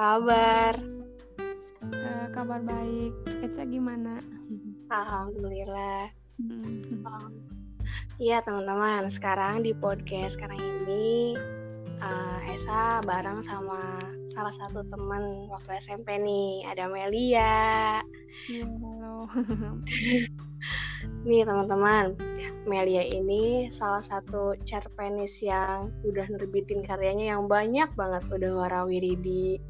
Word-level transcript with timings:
Kabar? 0.00 0.80
Uh, 1.84 2.26
kabar 2.32 2.64
baik. 2.64 3.12
Eca 3.44 3.68
gimana? 3.68 4.16
Alhamdulillah. 4.88 6.08
Hmm. 6.40 7.04
Iya 8.16 8.40
teman-teman, 8.40 9.12
sekarang 9.12 9.60
di 9.60 9.76
podcast 9.76 10.40
sekarang 10.40 10.56
ini 10.56 11.36
uh, 12.00 12.40
Esa 12.48 13.04
bareng 13.04 13.44
sama 13.44 14.00
salah 14.32 14.56
satu 14.56 14.88
teman 14.88 15.52
waktu 15.52 15.76
SMP 15.84 16.16
nih, 16.16 16.64
ada 16.64 16.88
Melia. 16.88 18.00
Ya, 18.48 18.64
halo. 18.64 19.28
nih 21.28 21.44
teman-teman, 21.44 22.16
Melia 22.64 23.04
ini 23.04 23.68
salah 23.68 24.00
satu 24.00 24.56
cerpenis 24.64 25.44
yang 25.44 25.92
udah 26.08 26.24
nerbitin 26.24 26.80
karyanya 26.80 27.36
yang 27.36 27.52
banyak 27.52 27.92
banget, 28.00 28.24
udah 28.32 28.64
warawiri 28.64 29.12
di 29.20 29.60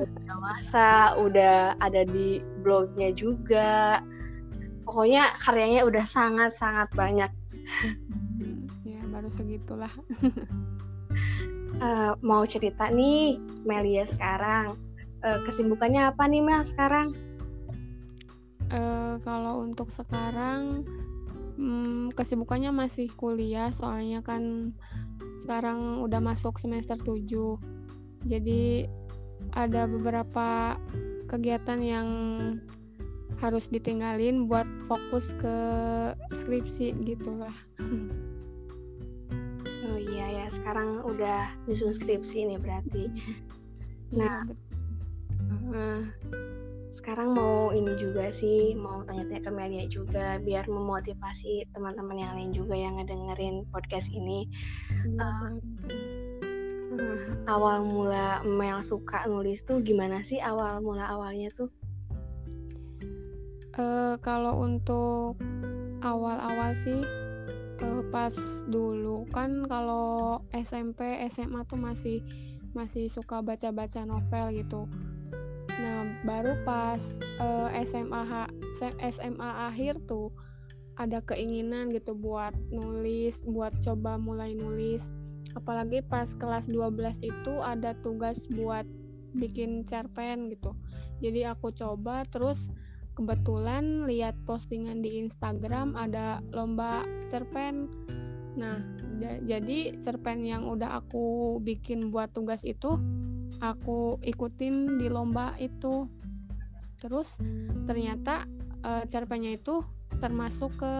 udah 0.00 0.36
masa, 0.40 1.14
udah 1.20 1.76
ada 1.80 2.02
di 2.08 2.40
blognya 2.64 3.12
juga. 3.12 4.00
Pokoknya 4.88 5.36
karyanya 5.38 5.84
udah 5.86 6.04
sangat-sangat 6.08 6.88
banyak. 6.96 7.30
Ya, 8.82 9.00
baru 9.12 9.28
segitulah. 9.28 9.92
uh, 11.78 12.12
mau 12.28 12.42
cerita 12.48 12.88
nih, 12.88 13.38
Melia 13.68 14.08
sekarang. 14.08 14.80
Uh, 15.20 15.44
kesibukannya 15.44 16.08
apa 16.08 16.24
nih 16.24 16.40
Mel 16.40 16.64
sekarang? 16.64 17.12
Uh, 18.70 19.20
kalau 19.26 19.66
untuk 19.66 19.92
sekarang 19.92 20.86
hmm, 21.60 22.16
kesibukannya 22.16 22.72
masih 22.72 23.12
kuliah 23.12 23.68
soalnya 23.68 24.24
kan 24.24 24.72
sekarang 25.44 26.00
udah 26.00 26.22
masuk 26.22 26.56
semester 26.56 26.96
7 26.96 27.20
jadi 28.24 28.86
ada 29.54 29.86
beberapa 29.86 30.78
kegiatan 31.30 31.80
yang 31.82 32.08
harus 33.40 33.72
ditinggalin 33.72 34.50
buat 34.50 34.68
fokus 34.84 35.32
ke 35.40 35.56
skripsi 36.34 36.92
gitulah 37.06 37.54
oh 39.90 39.98
iya 39.98 40.26
ya 40.28 40.46
sekarang 40.50 41.02
udah 41.02 41.50
nyusun 41.66 41.94
skripsi 41.94 42.46
nih 42.46 42.58
berarti. 42.60 43.04
Iya, 44.10 44.42
nah 45.70 46.02
sekarang 46.90 47.32
mau 47.38 47.70
ini 47.70 47.94
juga 47.96 48.28
sih 48.34 48.74
mau 48.74 49.06
tanya-tanya 49.06 49.42
ke 49.46 49.50
Melia 49.54 49.84
juga 49.86 50.42
biar 50.42 50.66
memotivasi 50.66 51.70
teman-teman 51.70 52.18
yang 52.18 52.32
lain 52.34 52.50
juga 52.50 52.74
yang 52.74 52.98
ngedengerin 52.98 53.64
podcast 53.70 54.10
ini. 54.10 54.50
Uh, 55.16 55.56
uh, 57.00 57.48
awal 57.48 57.80
mula 57.82 58.44
Mel 58.44 58.84
suka 58.84 59.24
nulis 59.24 59.64
tuh 59.64 59.80
gimana 59.80 60.20
sih 60.20 60.38
awal 60.38 60.84
mula 60.84 61.08
awalnya 61.08 61.48
tuh? 61.56 61.72
Uh, 63.80 64.20
kalau 64.20 64.60
untuk 64.60 65.40
awal-awal 66.04 66.76
sih 66.76 67.00
uh, 67.80 68.02
pas 68.12 68.34
dulu 68.68 69.24
kan 69.32 69.64
kalau 69.64 70.44
SMP 70.52 71.16
SMA 71.32 71.64
tuh 71.64 71.80
masih 71.80 72.20
masih 72.76 73.10
suka 73.10 73.42
baca-baca 73.42 74.06
novel 74.06 74.62
gitu. 74.62 74.86
Nah, 75.80 76.06
baru 76.22 76.60
pas 76.62 77.00
uh, 77.40 77.72
eh, 77.72 77.82
SMA 77.88 78.22
SMA 79.10 79.50
akhir 79.70 79.96
tuh 80.04 80.30
ada 80.94 81.24
keinginan 81.24 81.88
gitu 81.88 82.12
buat 82.12 82.52
nulis, 82.68 83.42
buat 83.48 83.72
coba 83.80 84.20
mulai 84.20 84.52
nulis. 84.52 85.08
Apalagi 85.54 86.02
pas 86.04 86.30
kelas 86.36 86.70
12 86.70 87.22
itu 87.22 87.54
ada 87.62 87.94
tugas 88.00 88.46
buat 88.50 88.86
bikin 89.34 89.86
cerpen 89.86 90.50
gitu. 90.50 90.74
Jadi 91.22 91.46
aku 91.46 91.70
coba 91.74 92.26
terus 92.26 92.70
kebetulan 93.14 94.08
lihat 94.08 94.34
postingan 94.48 95.02
di 95.04 95.20
Instagram 95.20 95.94
ada 95.94 96.40
lomba 96.54 97.04
cerpen. 97.28 97.90
Nah, 98.56 98.82
jadi 99.44 99.94
cerpen 100.00 100.42
yang 100.42 100.66
udah 100.66 101.04
aku 101.04 101.58
bikin 101.62 102.10
buat 102.10 102.32
tugas 102.32 102.66
itu 102.66 102.98
aku 103.60 104.18
ikutin 104.24 104.96
di 104.96 105.12
lomba 105.12 105.54
itu 105.60 106.08
terus 107.00 107.40
ternyata 107.88 108.44
uh, 108.84 109.04
cerpennya 109.08 109.56
itu 109.56 109.80
termasuk 110.20 110.76
ke 110.80 110.94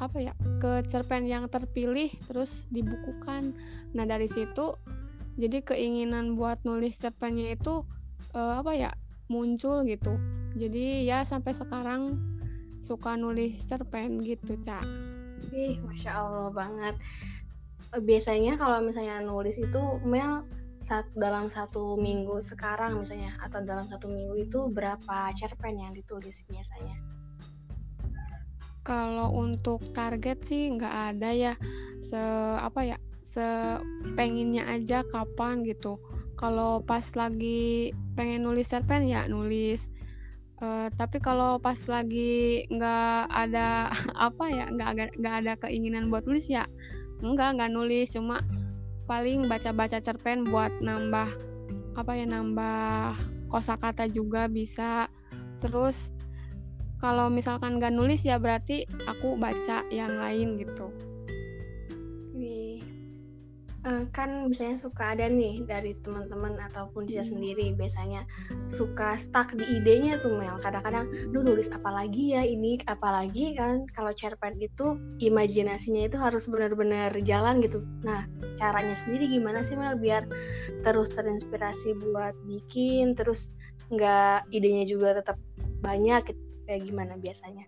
apa 0.00 0.18
ya 0.18 0.34
ke 0.58 0.80
cerpen 0.88 1.28
yang 1.28 1.46
terpilih 1.52 2.08
terus 2.24 2.64
dibukukan. 2.72 3.52
Nah 3.92 4.08
dari 4.08 4.26
situ 4.26 4.74
jadi 5.36 5.60
keinginan 5.60 6.34
buat 6.34 6.64
nulis 6.64 6.96
cerpennya 6.96 7.54
itu 7.54 7.84
uh, 8.32 8.60
apa 8.60 8.72
ya 8.74 8.90
muncul 9.30 9.84
gitu. 9.84 10.16
Jadi 10.56 11.06
ya 11.06 11.22
sampai 11.22 11.54
sekarang 11.54 12.18
suka 12.80 13.14
nulis 13.14 13.60
cerpen 13.68 14.24
gitu 14.24 14.56
cak. 14.58 14.82
Ih 15.52 15.78
masya 15.84 16.16
allah 16.16 16.48
banget. 16.50 16.96
Biasanya 17.94 18.56
kalau 18.56 18.80
misalnya 18.80 19.20
nulis 19.20 19.60
itu 19.60 19.82
Mel 20.02 20.48
saat 20.80 21.06
dalam 21.12 21.52
satu 21.52 22.00
minggu 22.00 22.40
sekarang 22.40 22.96
misalnya 22.98 23.36
atau 23.44 23.60
dalam 23.60 23.84
satu 23.84 24.08
minggu 24.08 24.48
itu 24.48 24.66
berapa 24.72 25.28
cerpen 25.36 25.76
yang 25.76 25.92
ditulis 25.92 26.42
biasanya? 26.48 26.96
Kalau 28.90 29.30
untuk 29.38 29.78
target 29.94 30.42
sih 30.42 30.66
nggak 30.74 31.14
ada 31.14 31.30
ya 31.30 31.54
se 32.02 32.18
apa 32.58 32.82
ya 32.82 32.98
sepenginnya 33.22 34.66
aja 34.66 35.06
kapan 35.06 35.62
gitu. 35.62 36.02
Kalau 36.34 36.82
pas 36.82 37.06
lagi 37.14 37.94
pengen 38.18 38.42
nulis 38.42 38.66
cerpen 38.66 39.06
ya 39.06 39.30
nulis. 39.30 39.94
Uh, 40.58 40.90
tapi 40.98 41.22
kalau 41.22 41.62
pas 41.62 41.78
lagi 41.86 42.66
nggak 42.66 43.30
ada 43.30 43.94
apa 44.28 44.44
ya 44.50 44.66
nggak 44.68 45.16
nggak 45.22 45.34
ada 45.46 45.52
keinginan 45.56 46.10
buat 46.10 46.26
nulis 46.26 46.50
ya 46.50 46.66
nggak 47.22 47.56
nggak 47.56 47.72
nulis 47.72 48.12
cuma 48.12 48.44
paling 49.08 49.48
baca-baca 49.48 50.04
cerpen 50.04 50.44
buat 50.44 50.68
nambah 50.84 51.28
apa 51.96 52.12
ya 52.12 52.28
nambah 52.28 53.16
kosakata 53.48 54.04
juga 54.04 54.52
bisa 54.52 55.08
terus 55.64 56.12
kalau 57.00 57.32
misalkan 57.32 57.80
gak 57.80 57.96
nulis 57.96 58.22
ya 58.22 58.36
berarti 58.36 58.84
aku 59.08 59.34
baca 59.40 59.82
yang 59.88 60.14
lain 60.20 60.60
gitu. 60.60 60.92
Uh, 63.80 64.04
kan 64.12 64.52
biasanya 64.52 64.76
suka 64.76 65.16
ada 65.16 65.24
nih 65.24 65.64
dari 65.64 65.96
teman-teman 66.04 66.52
ataupun 66.68 67.08
dia 67.08 67.24
hmm. 67.24 67.32
sendiri. 67.32 67.66
Biasanya 67.72 68.28
suka 68.68 69.16
stuck 69.16 69.56
di 69.56 69.64
idenya 69.64 70.20
tuh 70.20 70.36
Mel. 70.36 70.60
Kadang-kadang 70.60 71.08
lu 71.32 71.40
nulis 71.40 71.72
apa 71.72 71.88
lagi 71.88 72.36
ya 72.36 72.44
ini? 72.44 72.76
Apalagi 72.84 73.56
kan 73.56 73.88
kalau 73.96 74.12
cerpen 74.12 74.60
itu 74.60 75.00
imajinasinya 75.24 76.12
itu 76.12 76.20
harus 76.20 76.44
benar-benar 76.52 77.16
jalan 77.24 77.64
gitu. 77.64 77.80
Nah 78.04 78.28
caranya 78.60 79.00
sendiri 79.00 79.32
gimana 79.32 79.64
sih 79.64 79.80
Mel 79.80 79.96
biar 79.96 80.28
terus 80.84 81.08
terinspirasi 81.16 81.96
buat 82.04 82.36
bikin 82.44 83.16
terus 83.16 83.48
nggak 83.88 84.44
idenya 84.52 84.84
juga 84.84 85.24
tetap 85.24 85.40
banyak 85.80 86.36
gitu. 86.36 86.49
Kayak 86.70 86.86
gimana 86.86 87.18
biasanya? 87.18 87.66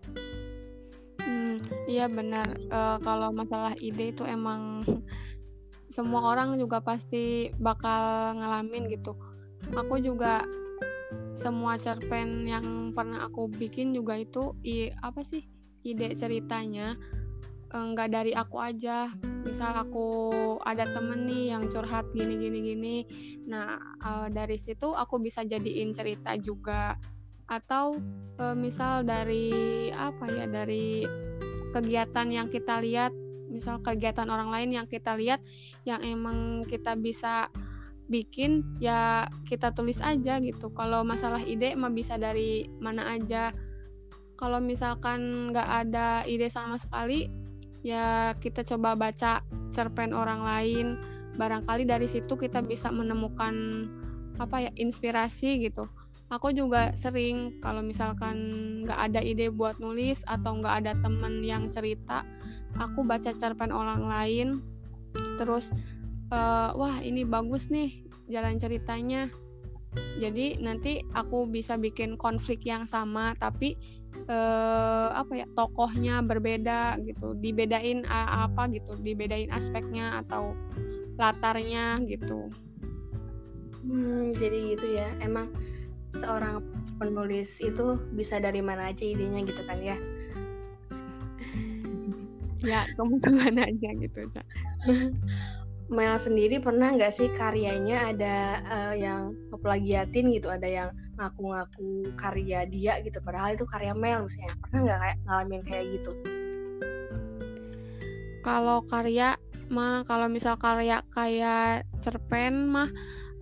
Hmm, 1.19 1.59
iya 1.91 2.07
benar. 2.07 2.47
Uh, 2.71 2.95
kalau 3.03 3.35
masalah 3.35 3.75
ide 3.83 4.15
itu 4.15 4.23
emang 4.23 4.79
semua 5.95 6.31
orang 6.31 6.55
juga 6.55 6.79
pasti 6.79 7.51
bakal 7.59 8.39
ngalamin 8.39 8.87
gitu. 8.87 9.11
Aku 9.75 9.99
juga 9.99 10.47
semua 11.35 11.75
cerpen 11.75 12.47
yang 12.47 12.95
pernah 12.95 13.27
aku 13.27 13.51
bikin 13.51 13.91
juga 13.91 14.15
itu 14.15 14.55
i 14.63 14.93
apa 15.01 15.25
sih 15.25 15.41
ide 15.81 16.13
ceritanya 16.13 16.93
enggak 17.73 18.07
eh, 18.07 18.13
dari 18.13 18.31
aku 18.31 18.63
aja. 18.63 19.11
Misal 19.43 19.75
aku 19.75 20.07
ada 20.63 20.87
temen 20.87 21.27
nih 21.27 21.51
yang 21.51 21.67
curhat 21.67 22.07
gini 22.15 22.39
gini 22.39 22.59
gini. 22.63 22.97
Nah 23.51 23.75
uh, 23.99 24.27
dari 24.31 24.55
situ 24.55 24.95
aku 24.95 25.19
bisa 25.19 25.43
jadiin 25.43 25.91
cerita 25.91 26.39
juga 26.39 26.95
atau 27.53 27.93
uh, 28.41 28.55
misal 28.57 29.05
dari 29.05 29.89
apa 29.93 30.25
ya 30.29 30.45
dari 30.49 31.05
kegiatan 31.73 32.27
yang 32.29 32.47
kita 32.49 32.81
lihat 32.81 33.13
misal 33.53 33.77
kegiatan 33.85 34.25
orang 34.33 34.49
lain 34.49 34.73
yang 34.73 34.87
kita 34.89 35.13
lihat 35.13 35.37
yang 35.85 36.01
emang 36.01 36.65
kita 36.65 36.97
bisa 36.97 37.53
bikin 38.09 38.65
ya 38.81 39.29
kita 39.45 39.71
tulis 39.71 40.01
aja 40.01 40.41
gitu. 40.41 40.73
Kalau 40.73 41.05
masalah 41.05 41.41
ide 41.45 41.77
mah 41.77 41.93
bisa 41.93 42.17
dari 42.17 42.65
mana 42.81 43.13
aja. 43.13 43.53
Kalau 44.33 44.57
misalkan 44.57 45.53
nggak 45.53 45.69
ada 45.87 46.25
ide 46.25 46.49
sama 46.49 46.81
sekali 46.81 47.29
ya 47.85 48.33
kita 48.41 48.65
coba 48.65 48.97
baca 48.97 49.45
cerpen 49.69 50.11
orang 50.11 50.41
lain. 50.41 50.87
Barangkali 51.33 51.85
dari 51.89 52.05
situ 52.05 52.37
kita 52.37 52.61
bisa 52.61 52.93
menemukan 52.93 53.53
apa 54.37 54.69
ya 54.69 54.71
inspirasi 54.77 55.61
gitu 55.61 55.85
aku 56.33 56.49
juga 56.49 56.89
sering 56.97 57.61
kalau 57.61 57.85
misalkan 57.85 58.35
nggak 58.83 58.99
ada 59.11 59.21
ide 59.21 59.53
buat 59.53 59.77
nulis 59.77 60.25
atau 60.25 60.57
nggak 60.57 60.75
ada 60.81 60.93
temen 60.97 61.45
yang 61.45 61.69
cerita 61.69 62.25
aku 62.79 63.05
baca 63.05 63.29
cerpen 63.33 63.69
orang 63.69 64.05
lain. 64.09 64.47
Terus 65.37 65.69
uh, 66.33 66.73
wah 66.73 66.97
ini 67.05 67.25
bagus 67.25 67.69
nih 67.69 68.05
jalan 68.29 68.57
ceritanya. 68.57 69.29
Jadi 69.93 70.57
nanti 70.57 71.05
aku 71.13 71.45
bisa 71.45 71.77
bikin 71.77 72.17
konflik 72.17 72.65
yang 72.65 72.89
sama 72.89 73.37
tapi 73.37 73.77
uh, 74.25 75.13
apa 75.13 75.45
ya 75.45 75.47
tokohnya 75.53 76.25
berbeda 76.25 76.97
gitu. 77.05 77.37
Dibedain 77.37 78.01
apa 78.09 78.69
gitu 78.73 78.97
dibedain 78.97 79.53
aspeknya 79.53 80.25
atau 80.25 80.57
latarnya 81.21 82.01
gitu. 82.09 82.49
Hmm, 83.85 84.33
jadi 84.33 84.57
gitu 84.73 84.87
ya. 84.97 85.13
Emang 85.21 85.53
seorang 86.17 86.61
penulis 87.01 87.57
itu 87.59 87.97
bisa 88.13 88.37
dari 88.37 88.61
mana 88.61 88.93
aja 88.93 89.03
idenya 89.03 89.41
gitu 89.45 89.61
kan 89.65 89.79
ya? 89.81 89.97
Ya 92.63 92.87
kamu 92.95 93.19
ke 93.19 93.27
mana 93.27 93.67
aja 93.67 93.91
gitu 93.91 94.19
cak 94.31 94.47
Mel 95.91 96.15
sendiri 96.15 96.63
pernah 96.63 96.95
nggak 96.95 97.11
sih 97.11 97.27
karyanya 97.35 98.15
ada 98.15 98.37
uh, 98.63 98.95
yang 98.95 99.35
ngeplagiatin 99.51 100.31
gitu 100.31 100.47
ada 100.47 100.63
yang 100.63 100.89
ngaku-ngaku 101.19 102.09
karya 102.17 102.65
dia 102.65 102.97
gitu 103.05 103.21
padahal 103.21 103.53
itu 103.53 103.67
karya 103.67 103.93
Mel 103.93 104.25
misalnya. 104.25 104.55
Pernah 104.63 104.79
nggak 104.87 104.99
kayak 105.03 105.17
ngalamin 105.27 105.61
kayak 105.67 105.85
gitu? 105.99 106.11
Kalau 108.43 108.79
karya 108.87 109.37
mah 109.71 110.03
kalau 110.03 110.27
misal 110.27 110.59
karya 110.59 111.05
kayak 111.13 111.87
cerpen 112.03 112.67
mah 112.67 112.91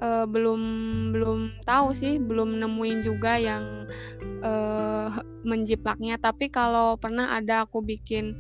uh, 0.02 0.26
belum 0.28 0.62
belum 1.16 1.40
tahu 1.64 1.94
sih 1.96 2.18
belum 2.18 2.58
nemuin 2.60 3.00
juga 3.06 3.38
yang 3.38 3.86
uh, 4.44 5.10
menjiplaknya. 5.46 6.18
Tapi 6.18 6.50
kalau 6.50 6.98
pernah 6.98 7.38
ada 7.38 7.64
aku 7.64 7.80
bikin 7.86 8.36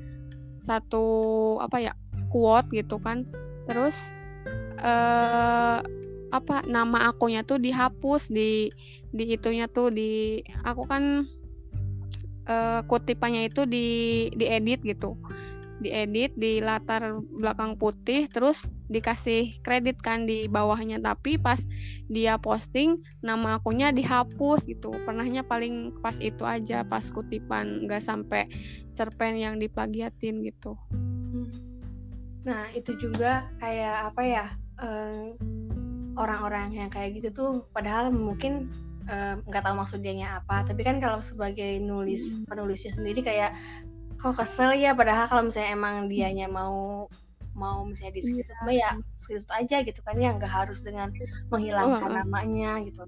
satu 0.61 1.05
apa 1.61 1.77
ya 1.79 1.93
quote 2.33 2.73
gitu 2.73 2.97
kan. 2.99 3.23
Terus 3.69 4.11
uh, 4.81 5.79
apa 6.31 6.63
nama 6.65 7.11
akunya 7.11 7.43
tuh 7.43 7.61
dihapus 7.61 8.31
di 8.31 8.71
di 9.11 9.35
itunya 9.35 9.67
tuh 9.67 9.91
di 9.91 10.39
aku 10.63 10.87
kan 10.87 11.27
uh, 12.47 12.79
kutipannya 12.87 13.51
itu 13.51 13.67
di 13.67 13.87
diedit 14.31 14.79
gitu 14.87 15.19
diedit 15.81 16.37
di 16.37 16.61
latar 16.61 17.19
belakang 17.41 17.75
putih 17.75 18.29
terus 18.29 18.69
dikasih 18.87 19.59
kredit 19.65 19.97
kan 19.99 20.29
di 20.29 20.45
bawahnya. 20.45 21.01
Tapi 21.01 21.41
pas 21.41 21.59
dia 22.05 22.37
posting 22.37 23.01
nama 23.25 23.57
akunnya 23.57 23.89
dihapus 23.89 24.69
gitu. 24.69 24.93
Pernahnya 25.03 25.41
paling 25.41 25.97
pas 25.99 26.15
itu 26.21 26.45
aja 26.45 26.85
pas 26.85 27.03
kutipan 27.09 27.89
nggak 27.89 28.05
sampai 28.05 28.45
cerpen 28.93 29.41
yang 29.41 29.57
diplagiatin 29.57 30.45
gitu. 30.45 30.77
Nah 32.45 32.69
itu 32.77 32.93
juga 33.01 33.49
kayak 33.57 34.13
apa 34.13 34.21
ya 34.23 34.45
orang-orang 36.17 36.73
yang 36.73 36.89
kayak 36.89 37.21
gitu 37.21 37.29
tuh 37.33 37.51
padahal 37.73 38.09
mungkin 38.13 38.69
nggak 39.47 39.61
uh, 39.61 39.65
tahu 39.65 39.75
maksudnya 39.75 40.41
apa. 40.43 40.63
Tapi 40.67 40.81
kan 40.85 41.01
kalau 41.01 41.19
sebagai 41.19 41.81
nulis 41.81 42.21
hmm. 42.21 42.45
penulisnya 42.47 42.93
sendiri 42.93 43.25
kayak 43.25 43.51
kok 44.21 44.37
kesel 44.37 44.77
ya 44.77 44.93
padahal 44.93 45.25
kalau 45.25 45.43
misalnya 45.49 45.73
emang 45.73 46.05
dianya 46.05 46.45
mau 46.45 47.09
mau 47.57 47.83
misalnya 47.83 48.15
di 48.15 48.21
screenshot 48.23 48.55
yeah. 48.69 48.93
ya 48.95 49.01
screenshot 49.17 49.51
aja 49.51 49.77
gitu 49.83 49.99
kan 50.05 50.15
ya 50.15 50.31
nggak 50.37 50.49
harus 50.49 50.85
dengan 50.85 51.09
menghilangkan 51.49 52.09
oh, 52.09 52.15
namanya 52.23 52.71
gitu. 52.85 53.03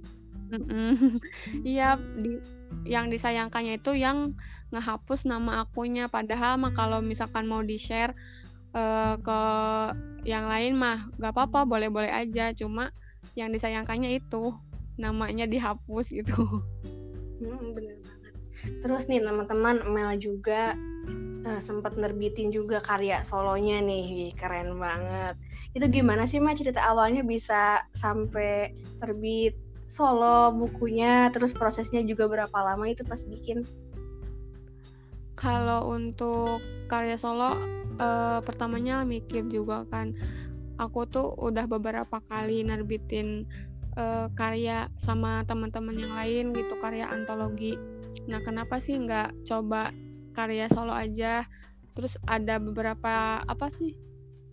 Iya 1.65 1.97
di 1.97 2.37
yang 2.85 3.09
disayangkannya 3.09 3.81
itu 3.81 3.97
yang 3.97 4.37
ngehapus 4.69 5.25
nama 5.25 5.65
akunnya 5.65 6.09
padahal 6.09 6.61
mah 6.61 6.73
kalau 6.77 7.01
misalkan 7.01 7.49
mau 7.49 7.65
di 7.65 7.77
share 7.77 8.13
uh, 8.77 9.17
ke 9.17 9.39
yang 10.29 10.45
lain 10.45 10.77
mah 10.77 11.09
nggak 11.17 11.33
apa-apa 11.33 11.65
boleh-boleh 11.65 12.11
aja. 12.11 12.53
Cuma 12.53 12.93
yang 13.33 13.49
disayangkannya 13.49 14.21
itu 14.21 14.53
namanya 14.99 15.49
dihapus 15.49 16.13
gitu. 16.13 16.61
Hmm, 17.41 17.71
bener 17.77 18.02
terus 18.81 19.07
nih 19.11 19.23
teman-teman 19.23 19.83
Mel 19.91 20.15
juga 20.19 20.77
uh, 21.47 21.61
sempat 21.61 21.95
nerbitin 21.99 22.49
juga 22.49 22.79
karya 22.79 23.21
solonya 23.21 23.83
nih. 23.83 24.31
Keren 24.35 24.79
banget. 24.79 25.35
Itu 25.75 25.85
gimana 25.91 26.25
sih 26.27 26.39
Ma 26.39 26.55
cerita 26.55 26.83
awalnya 26.83 27.21
bisa 27.21 27.83
sampai 27.95 28.71
terbit 29.03 29.55
solo 29.91 30.49
bukunya 30.57 31.29
terus 31.29 31.53
prosesnya 31.53 32.01
juga 32.01 32.25
berapa 32.25 32.57
lama 32.57 32.89
itu 32.89 33.05
pas 33.05 33.21
bikin? 33.27 33.67
Kalau 35.37 35.91
untuk 35.91 36.63
karya 36.87 37.19
solo 37.19 37.59
uh, 37.99 38.39
pertamanya 38.41 39.03
mikir 39.03 39.45
juga 39.51 39.85
kan. 39.91 40.15
Aku 40.81 41.05
tuh 41.05 41.37
udah 41.37 41.69
beberapa 41.69 42.17
kali 42.25 42.65
nerbitin 42.65 43.45
uh, 43.93 44.25
karya 44.33 44.89
sama 44.97 45.45
teman-teman 45.45 45.93
yang 45.93 46.13
lain 46.17 46.45
gitu 46.57 46.73
karya 46.81 47.05
antologi 47.05 47.77
nah 48.29 48.39
kenapa 48.41 48.79
sih 48.79 48.97
nggak 48.97 49.45
coba 49.47 49.91
karya 50.33 50.67
solo 50.71 50.93
aja? 50.93 51.45
Terus 51.93 52.17
ada 52.25 52.57
beberapa 52.57 53.41
apa 53.45 53.69
sih 53.69 53.93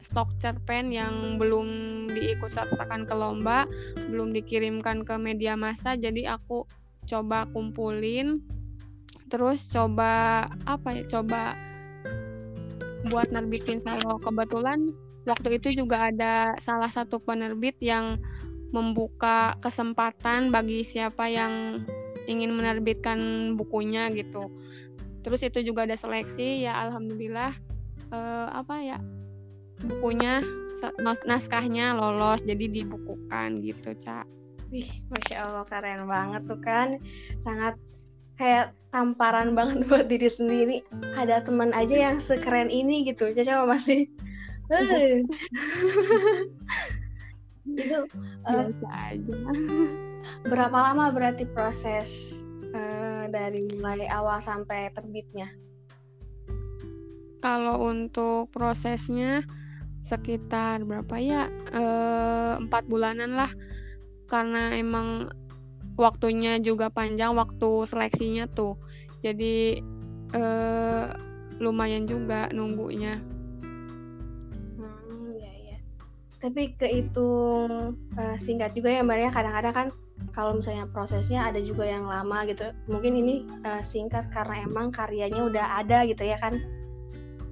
stok 0.01 0.37
cerpen 0.41 0.93
yang 0.93 1.37
belum 1.37 1.69
diikut 2.09 2.49
sertakan 2.49 3.05
ke 3.05 3.13
lomba 3.13 3.69
belum 4.09 4.33
dikirimkan 4.33 5.05
ke 5.05 5.13
media 5.21 5.61
massa 5.61 5.93
jadi 5.93 6.37
aku 6.37 6.65
coba 7.09 7.49
kumpulin. 7.51 8.45
Terus 9.31 9.71
coba 9.71 10.47
apa 10.67 10.95
ya 10.95 11.05
coba 11.07 11.55
buat 13.09 13.31
nerbitin 13.31 13.83
solo. 13.83 14.19
Kebetulan 14.23 14.87
waktu 15.25 15.59
itu 15.63 15.83
juga 15.83 16.11
ada 16.11 16.55
salah 16.59 16.91
satu 16.91 17.23
penerbit 17.23 17.79
yang 17.83 18.19
membuka 18.71 19.59
kesempatan 19.59 20.55
bagi 20.55 20.87
siapa 20.87 21.27
yang 21.27 21.83
ingin 22.27 22.53
menerbitkan 22.53 23.19
bukunya 23.57 24.09
gitu. 24.13 24.51
Terus 25.21 25.41
itu 25.45 25.61
juga 25.61 25.85
ada 25.85 25.97
seleksi 25.97 26.65
ya 26.65 26.77
alhamdulillah 26.89 27.53
uh, 28.13 28.49
apa 28.57 28.75
ya 28.81 28.99
bukunya 29.81 30.45
naskahnya 31.25 31.97
lolos 31.97 32.45
jadi 32.45 32.69
dibukukan 32.69 33.65
gitu 33.65 33.97
cak 33.97 34.29
Wih, 34.71 34.87
masya 35.11 35.51
allah 35.51 35.67
keren 35.67 36.07
banget 36.07 36.47
tuh 36.47 36.63
kan. 36.63 37.03
Sangat 37.43 37.75
kayak 38.39 38.71
tamparan 38.95 39.59
banget 39.59 39.83
buat 39.91 40.07
diri 40.07 40.31
sendiri. 40.31 40.87
Ada 41.19 41.43
teman 41.43 41.75
aja 41.75 42.11
yang 42.11 42.23
sekeren 42.23 42.71
ini 42.71 43.03
gitu 43.03 43.35
Caca 43.35 43.67
masih? 43.67 44.07
Itu 47.71 47.99
biasa 48.47 48.87
uh, 48.87 49.11
aja 49.11 49.35
berapa 50.45 50.73
lama 50.73 51.13
berarti 51.13 51.45
proses 51.49 52.35
uh, 52.73 53.25
dari 53.29 53.69
mulai 53.79 54.09
awal 54.09 54.41
sampai 54.41 54.91
terbitnya? 54.93 55.49
Kalau 57.41 57.89
untuk 57.89 58.53
prosesnya 58.53 59.41
sekitar 60.01 60.85
berapa 60.85 61.17
ya 61.21 61.49
eh, 61.73 62.53
empat 62.57 62.89
bulanan 62.89 63.37
lah 63.37 63.53
karena 64.29 64.77
emang 64.77 65.29
waktunya 65.97 66.61
juga 66.61 66.89
panjang 66.93 67.33
waktu 67.37 67.85
seleksinya 67.89 68.45
tuh 68.49 68.77
jadi 69.25 69.81
eh, 70.37 71.07
lumayan 71.61 72.09
juga 72.09 72.49
nunggunya. 72.57 73.21
Hmm, 74.81 75.37
ya 75.37 75.53
ya. 75.69 75.79
Tapi 76.41 76.73
kehitung 76.81 77.95
uh, 78.17 78.37
singkat 78.41 78.73
juga 78.73 78.89
ya 78.89 79.05
Mbak 79.05 79.19
ya 79.21 79.31
kadang-kadang 79.31 79.75
kan 79.77 79.87
kalau 80.31 80.57
misalnya 80.57 80.87
prosesnya 80.91 81.49
ada 81.51 81.59
juga 81.59 81.89
yang 81.89 82.07
lama 82.07 82.47
gitu 82.47 82.71
mungkin 82.87 83.19
ini 83.19 83.35
uh, 83.67 83.83
singkat 83.83 84.31
karena 84.31 84.65
emang 84.69 84.95
karyanya 84.95 85.41
udah 85.47 85.67
ada 85.83 86.07
gitu 86.07 86.23
ya 86.23 86.39
kan? 86.39 86.61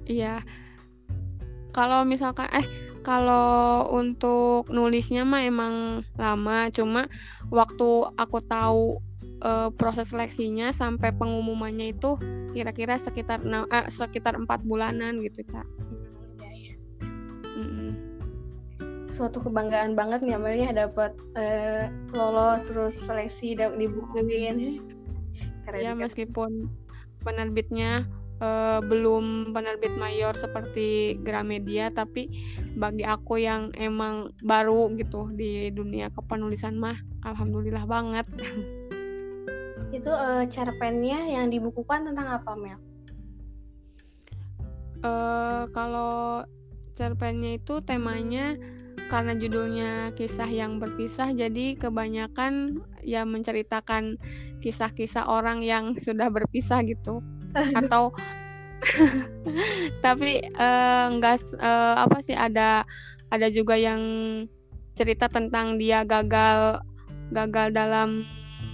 Iya. 0.09 0.41
Kalau 1.69 2.01
misalkan 2.07 2.49
eh 2.49 2.65
kalau 3.05 3.87
untuk 3.93 4.67
nulisnya 4.69 5.23
mah 5.23 5.45
emang 5.45 6.03
lama 6.19 6.67
cuma 6.73 7.07
waktu 7.49 7.89
aku 8.17 8.37
tahu 8.43 8.99
uh, 9.43 9.69
proses 9.75 10.11
seleksinya 10.11 10.69
sampai 10.75 11.15
pengumumannya 11.15 11.95
itu 11.95 12.19
kira-kira 12.51 12.99
sekitar 12.99 13.41
uh, 13.45 13.87
sekitar 13.87 14.35
empat 14.35 14.63
bulanan 14.65 15.23
gitu 15.23 15.45
cak 15.47 15.65
suatu 19.19 19.43
kebanggaan 19.43 19.99
banget 19.99 20.23
nih 20.23 20.39
Amelia 20.39 20.71
dapat 20.71 21.11
uh, 21.35 21.91
lolos 22.15 22.63
terus 22.71 22.95
seleksi 23.03 23.51
dan 23.59 23.75
dibukuin 23.75 24.79
Keren 25.67 25.83
ya 25.83 25.91
meskipun 25.91 26.71
penerbitnya 27.27 28.07
uh, 28.39 28.79
belum 28.79 29.51
penerbit 29.51 29.91
mayor 29.99 30.31
seperti 30.39 31.19
Gramedia 31.19 31.91
tapi 31.91 32.31
bagi 32.79 33.03
aku 33.03 33.43
yang 33.43 33.75
emang 33.75 34.31
baru 34.39 34.87
gitu 34.95 35.27
di 35.35 35.67
dunia 35.75 36.07
kepenulisan 36.15 36.79
mah 36.79 36.95
alhamdulillah 37.27 37.83
banget. 37.83 38.23
Itu 39.99 40.15
uh, 40.15 40.47
cerpennya 40.47 41.27
yang 41.27 41.51
dibukukan 41.51 42.07
tentang 42.07 42.39
apa 42.39 42.51
Mel? 42.55 42.79
Uh, 45.03 45.63
kalau 45.75 46.45
cerpennya 46.93 47.55
itu 47.55 47.79
temanya 47.79 48.59
karena 49.09 49.33
judulnya 49.33 50.13
kisah 50.13 50.45
yang 50.45 50.77
berpisah 50.77 51.33
jadi 51.33 51.73
kebanyakan 51.75 52.77
ya 53.01 53.25
menceritakan 53.25 54.21
kisah-kisah 54.61 55.25
orang 55.25 55.65
yang 55.65 55.91
sudah 56.05 56.29
berpisah 56.29 56.85
gitu. 56.85 57.25
Atau 57.73 58.13
tapi 60.05 60.39
enggak 60.55 61.35
uh, 61.41 61.59
uh, 61.59 61.95
apa 62.05 62.23
sih 62.23 62.37
ada 62.37 62.87
ada 63.27 63.47
juga 63.51 63.75
yang 63.75 63.99
cerita 64.95 65.27
tentang 65.27 65.75
dia 65.75 66.05
gagal 66.07 66.79
gagal 67.33 67.75
dalam 67.75 68.23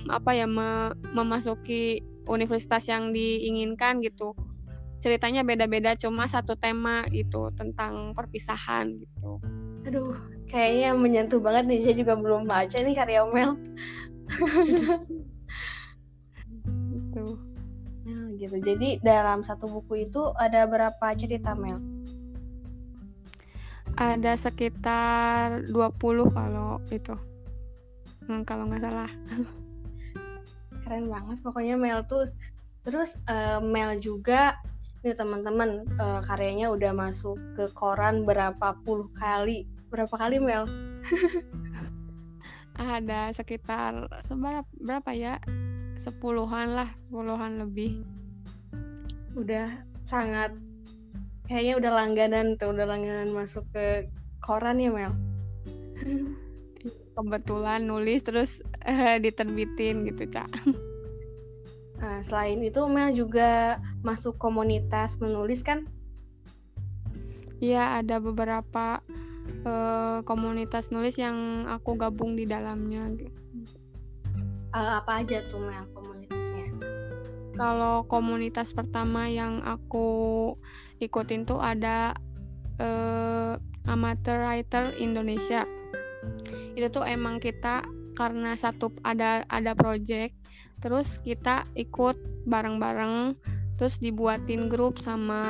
apa 0.06 0.38
ya 0.38 0.46
me, 0.46 0.94
memasuki 1.15 2.04
universitas 2.27 2.86
yang 2.92 3.15
diinginkan 3.15 4.04
gitu. 4.04 4.36
Ceritanya 5.00 5.46
beda-beda 5.46 5.94
cuma 5.96 6.27
satu 6.27 6.58
tema 6.60 7.06
gitu 7.13 7.54
tentang 7.54 8.13
perpisahan 8.18 8.89
gitu 9.00 9.38
aduh 9.86 10.18
kayaknya 10.50 10.98
menyentuh 10.98 11.42
banget 11.42 11.63
nih. 11.70 11.80
Saya 11.86 11.96
juga 11.98 12.13
belum 12.18 12.50
baca 12.50 12.77
nih 12.77 12.96
karya 12.96 13.22
Mel. 13.30 13.58
Gitu 16.89 17.25
nah, 18.06 18.27
gitu. 18.38 18.56
Jadi 18.62 19.00
dalam 19.01 19.42
satu 19.42 19.70
buku 19.70 20.10
itu 20.10 20.32
ada 20.38 20.65
berapa 20.70 21.06
cerita 21.18 21.54
Mel? 21.58 21.82
Ada 23.96 24.36
sekitar 24.36 25.72
20 25.72 26.36
kalau 26.36 26.84
itu. 26.92 27.15
Hmm, 28.27 28.44
kalau 28.44 28.68
nggak 28.68 28.84
salah. 28.84 29.12
Keren 30.84 31.08
banget. 31.08 31.38
Pokoknya 31.39 31.75
Mel 31.80 32.04
tuh 32.06 32.27
terus 32.86 33.18
uh, 33.32 33.63
Mel 33.63 33.98
juga 33.98 34.60
nih 35.06 35.13
teman-teman 35.13 35.86
uh, 36.01 36.22
karyanya 36.25 36.74
udah 36.74 36.89
masuk 36.89 37.38
ke 37.54 37.70
koran 37.77 38.25
berapa 38.25 38.74
puluh 38.82 39.06
kali 39.13 39.70
berapa 39.96 40.12
kali 40.12 40.44
Mel? 40.44 40.68
ada 42.75 43.32
sekitar 43.32 44.12
seberapa 44.20 44.68
berapa 44.75 45.16
ya? 45.16 45.40
Sepuluhan 45.96 46.75
lah 46.75 46.92
sepuluhan 47.08 47.64
lebih. 47.64 48.04
Udah 49.40 49.72
sangat 50.04 50.52
kayaknya 51.48 51.80
udah 51.80 51.92
langganan 51.96 52.60
tuh 52.60 52.75
udah 52.75 52.84
langganan 52.84 53.32
masuk 53.32 53.64
ke 53.72 54.12
koran 54.44 54.84
ya 54.84 54.92
Mel? 54.92 55.16
Kebetulan 57.16 57.88
nulis 57.88 58.28
terus 58.28 58.60
eh, 58.84 59.16
diterbitin 59.24 60.04
gitu 60.12 60.28
cak. 60.28 60.52
Nah, 61.96 62.20
selain 62.28 62.60
itu 62.60 62.84
Mel 62.92 63.16
juga 63.16 63.80
masuk 64.04 64.36
komunitas 64.36 65.16
menulis 65.24 65.64
kan? 65.64 65.88
Iya 67.64 68.04
ada 68.04 68.20
beberapa 68.20 69.00
uh, 69.66 70.20
komunitas 70.24 70.94
nulis 70.94 71.18
yang 71.18 71.70
aku 71.70 71.98
gabung 71.98 72.38
di 72.38 72.46
dalamnya. 72.46 73.10
Uh, 74.75 75.00
apa 75.00 75.24
aja 75.24 75.42
tuh 75.48 75.64
Mel 75.64 75.88
komunitasnya? 75.96 76.68
Kalau 77.56 78.04
komunitas 78.06 78.75
pertama 78.75 79.32
yang 79.32 79.64
aku 79.64 80.54
ikutin 81.00 81.48
tuh 81.48 81.64
ada 81.64 82.16
uh, 82.80 83.56
Amateur 83.86 84.44
Writer 84.44 84.98
Indonesia. 84.98 85.64
Itu 86.75 86.92
tuh 86.92 87.06
emang 87.08 87.40
kita 87.40 87.86
karena 88.16 88.56
satu 88.56 88.92
ada 89.04 89.44
ada 89.48 89.72
project, 89.75 90.36
terus 90.80 91.20
kita 91.24 91.68
ikut 91.75 92.18
bareng-bareng, 92.48 93.36
terus 93.80 94.00
dibuatin 94.00 94.68
grup 94.72 95.00
sama 95.00 95.44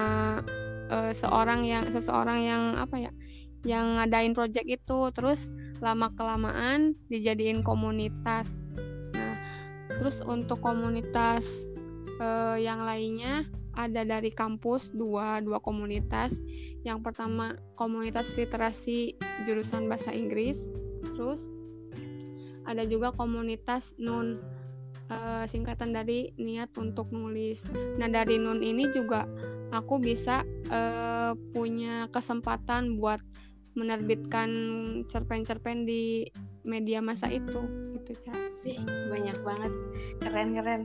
uh, 0.90 1.12
seorang 1.14 1.66
yang 1.66 1.86
seseorang 1.90 2.40
yang 2.46 2.64
apa 2.78 3.10
ya? 3.10 3.12
Yang 3.66 4.00
ngadain 4.00 4.32
project 4.32 4.70
itu. 4.70 5.00
Terus 5.12 5.50
lama 5.84 6.08
kelamaan 6.14 6.96
dijadiin 7.12 7.66
komunitas. 7.66 8.70
Nah 9.12 9.36
terus 9.90 10.22
untuk 10.24 10.62
komunitas 10.62 11.50
uh, 12.22 12.56
yang 12.56 12.86
lainnya 12.86 13.44
ada 13.76 14.08
dari 14.08 14.32
kampus 14.32 14.94
dua 14.96 15.44
dua 15.44 15.60
komunitas. 15.60 16.40
Yang 16.86 17.04
pertama 17.04 17.60
komunitas 17.76 18.32
literasi 18.38 19.20
jurusan 19.44 19.92
bahasa 19.92 20.16
Inggris. 20.16 20.72
Terus 21.04 21.50
ada 22.66 22.82
juga 22.86 23.14
komunitas 23.14 23.94
nun 24.02 24.42
uh, 25.10 25.46
singkatan 25.46 25.94
dari 25.94 26.34
niat 26.40 26.74
untuk 26.80 27.12
nulis. 27.12 27.68
Nah 28.00 28.10
dari 28.10 28.42
nun 28.42 28.62
ini 28.64 28.90
juga 28.94 29.28
aku 29.74 30.02
bisa 30.02 30.42
uh, 30.72 31.34
punya 31.54 32.08
kesempatan 32.10 32.98
buat 32.98 33.22
menerbitkan 33.76 34.50
cerpen-cerpen 35.12 35.84
di 35.86 36.26
media 36.66 37.04
masa 37.04 37.30
itu 37.30 37.64
gitu 38.00 38.12
cak. 38.26 38.40
Banyak 39.12 39.38
banget. 39.44 39.72
Keren 40.24 40.50
keren. 40.56 40.82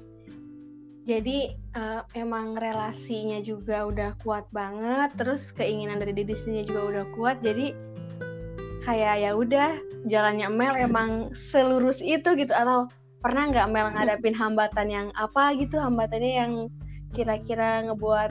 Jadi 1.09 1.56
uh, 1.75 2.04
emang 2.12 2.54
relasinya 2.61 3.40
juga 3.40 3.88
udah 3.88 4.11
kuat 4.20 4.44
banget 4.52 5.11
terus 5.16 5.49
keinginan 5.50 5.97
dari 5.97 6.12
diri 6.12 6.37
sendiri 6.37 6.68
juga 6.68 6.82
udah 6.87 7.04
kuat 7.16 7.40
jadi 7.40 7.73
kayak 8.85 9.16
ya 9.25 9.30
udah 9.32 9.80
jalannya 10.09 10.49
Mel 10.52 10.76
emang 10.76 11.32
selurus 11.37 12.04
itu 12.04 12.37
gitu 12.37 12.52
atau 12.52 12.88
pernah 13.20 13.49
nggak 13.49 13.68
Mel 13.73 13.88
ngadapin 13.97 14.37
hambatan 14.37 14.88
yang 14.88 15.09
apa 15.16 15.56
gitu 15.56 15.80
hambatannya 15.80 16.32
yang 16.37 16.52
kira-kira 17.16 17.88
ngebuat 17.88 18.30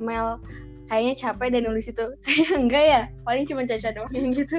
Mel 0.00 0.40
kayaknya 0.86 1.14
capek 1.18 1.48
dan 1.54 1.62
nulis 1.66 1.86
itu. 1.90 2.06
Kayak 2.26 2.52
enggak 2.56 2.84
ya? 2.84 3.02
Paling 3.22 3.44
cuma 3.46 3.62
caca 3.66 3.90
doang 3.92 4.14
yang 4.14 4.30
gitu. 4.34 4.56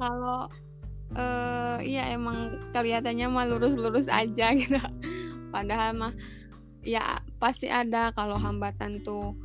Kalau 0.00 0.48
uh, 1.14 1.78
iya 1.84 2.10
emang 2.12 2.58
kelihatannya 2.72 3.26
mah 3.28 3.46
lurus-lurus 3.48 4.08
aja 4.08 4.52
gitu. 4.60 4.80
Padahal 5.52 5.96
mah 5.96 6.12
ya 6.82 7.22
pasti 7.38 7.68
ada 7.68 8.10
kalau 8.16 8.36
hambatan 8.36 9.00
tuh. 9.04 9.36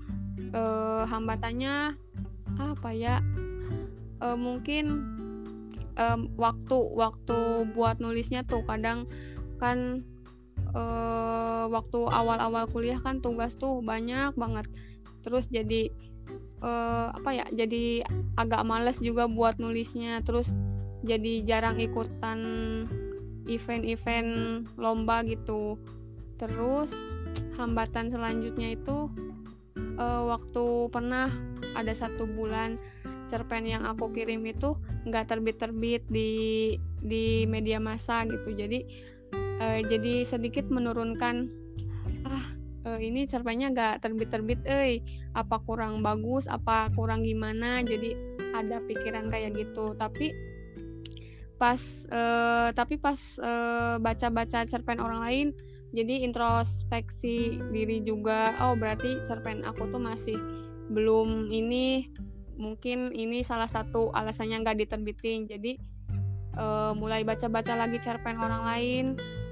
Uh, 0.56 1.04
hambatannya 1.10 1.98
apa 2.58 2.90
ya? 2.96 3.20
Uh, 4.18 4.38
mungkin 4.40 5.04
um, 5.98 6.32
waktu 6.38 6.78
waktu 6.96 7.68
buat 7.74 8.00
nulisnya 8.00 8.46
tuh 8.46 8.64
kadang 8.64 9.10
kan 9.58 10.06
uh, 10.74 11.66
waktu 11.72 12.00
awal-awal 12.08 12.68
kuliah 12.72 13.00
kan 13.00 13.20
tugas 13.20 13.56
tuh 13.56 13.80
banyak 13.84 14.34
banget. 14.36 14.68
Terus 15.24 15.52
jadi 15.52 15.92
uh, 16.64 17.12
apa 17.14 17.30
ya 17.36 17.46
jadi 17.52 18.08
agak 18.40 18.64
males 18.64 19.00
juga 19.04 19.28
buat 19.28 19.60
nulisnya. 19.60 20.24
Terus 20.24 20.56
jadi 21.06 21.46
jarang 21.46 21.78
ikutan 21.80 22.40
event-event 23.48 24.66
lomba 24.76 25.24
gitu. 25.24 25.80
Terus 26.38 26.92
hambatan 27.56 28.10
selanjutnya 28.10 28.74
itu 28.76 29.12
uh, 29.98 30.24
waktu 30.30 30.66
pernah 30.90 31.30
ada 31.78 31.94
satu 31.94 32.26
bulan 32.26 32.78
cerpen 33.28 33.68
yang 33.68 33.84
aku 33.84 34.10
kirim 34.16 34.40
itu 34.48 34.80
nggak 35.04 35.28
terbit-terbit 35.28 36.08
di 36.08 36.32
di 37.04 37.44
media 37.46 37.78
massa 37.78 38.24
gitu. 38.24 38.56
Jadi 38.56 38.88
uh, 39.60 39.80
jadi 39.84 40.24
sedikit 40.24 40.68
menurunkan 40.70 41.50
ah 42.28 42.46
uh, 42.88 43.00
ini 43.00 43.28
cerpennya 43.28 43.72
gak 43.72 44.06
terbit-terbit 44.06 44.64
eh 44.66 45.04
apa 45.36 45.62
kurang 45.64 46.02
bagus 46.02 46.50
apa 46.50 46.90
kurang 46.94 47.24
gimana? 47.24 47.82
Jadi 47.86 48.16
ada 48.56 48.82
pikiran 48.84 49.30
kayak 49.30 49.54
gitu. 49.58 49.94
Tapi 49.98 50.34
pas 51.58 51.82
uh, 52.14 52.70
tapi 52.78 53.02
pas 53.02 53.18
baca-baca 53.98 54.62
uh, 54.62 54.68
cerpen 54.70 55.02
orang 55.02 55.26
lain 55.26 55.48
jadi 55.90 56.22
introspeksi 56.22 57.58
diri 57.74 58.06
juga 58.06 58.54
oh 58.62 58.78
berarti 58.78 59.26
cerpen 59.26 59.66
aku 59.66 59.90
tuh 59.90 59.98
masih 59.98 60.38
belum 60.94 61.50
ini 61.50 62.14
mungkin 62.58 63.14
ini 63.14 63.46
salah 63.46 63.70
satu 63.70 64.10
alasannya 64.12 64.66
nggak 64.66 64.78
diterbitin. 64.82 65.46
Jadi 65.46 65.78
uh, 66.58 66.92
mulai 66.98 67.22
baca-baca 67.22 67.78
lagi 67.78 68.02
cerpen 68.02 68.38
orang 68.42 68.64
lain 68.66 69.06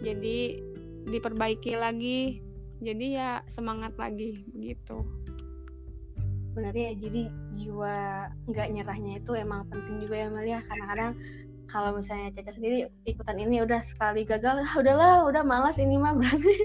jadi 0.06 0.62
diperbaiki 1.10 1.74
lagi. 1.74 2.46
Jadi 2.86 3.18
ya 3.18 3.42
semangat 3.50 3.98
lagi 3.98 4.46
begitu 4.54 5.02
benar 6.56 6.72
ya 6.72 6.96
jadi 6.96 7.28
jiwa 7.52 7.96
nggak 8.48 8.68
nyerahnya 8.72 9.20
itu 9.20 9.36
emang 9.36 9.68
penting 9.68 10.08
juga 10.08 10.16
ya 10.24 10.28
Malia 10.32 10.60
kadang-kadang 10.64 11.12
kalau 11.68 11.92
misalnya 11.98 12.32
Caca 12.32 12.56
sendiri 12.56 12.88
ikutan 13.04 13.36
ini 13.36 13.60
udah 13.60 13.84
sekali 13.84 14.24
gagal 14.24 14.64
ah, 14.64 14.74
udahlah 14.80 15.28
udah 15.28 15.44
malas 15.44 15.76
ini 15.82 15.98
mah 16.00 16.16
berarti. 16.16 16.56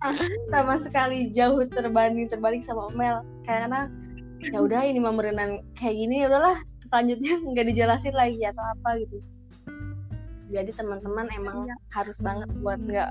Sama 0.52 0.80
sekali 0.80 1.28
jauh 1.30 1.60
terbanding 1.68 2.32
terbalik 2.32 2.64
sama 2.64 2.88
Mel. 2.96 3.20
Karena 3.44 3.92
ya 4.40 4.64
udah 4.64 4.88
ini 4.88 4.96
mah 4.96 5.12
merenang 5.12 5.60
kayak 5.76 6.00
gini 6.00 6.24
ya 6.24 6.32
udahlah 6.32 6.56
selanjutnya 6.88 7.32
nggak 7.52 7.66
dijelasin 7.68 8.16
lagi 8.16 8.40
atau 8.40 8.64
apa 8.64 9.04
gitu 9.04 9.20
jadi 10.50 10.70
teman-teman 10.74 11.30
emang 11.32 11.70
ya. 11.70 11.76
harus 11.94 12.18
banget 12.18 12.50
buat 12.60 12.82
nggak 12.82 13.10